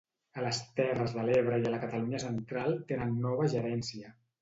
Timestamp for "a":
0.39-0.45, 1.69-1.75